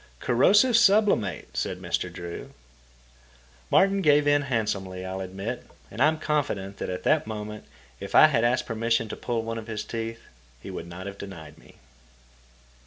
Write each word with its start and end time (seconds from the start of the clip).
"Corrosive 0.19 0.75
sublimate," 0.75 1.55
said 1.55 1.79
Mr. 1.79 2.11
Drew. 2.11 2.53
Martin 3.69 4.01
gave 4.01 4.27
in 4.27 4.41
handsomely, 4.41 5.05
I'll 5.05 5.21
admit, 5.21 5.63
and 5.91 6.01
I 6.01 6.07
am 6.07 6.17
confident 6.17 6.77
that 6.77 6.89
at 6.89 7.03
that 7.03 7.27
moment, 7.27 7.65
if 7.99 8.15
I 8.15 8.25
had 8.25 8.43
asked 8.43 8.65
permission 8.65 9.07
to 9.09 9.15
pull 9.15 9.43
one 9.43 9.59
of 9.59 9.67
his 9.67 9.83
teeth, 9.85 10.21
he 10.59 10.71
would 10.71 10.87
not 10.87 11.05
have 11.05 11.19
denied 11.19 11.59
me. 11.59 11.75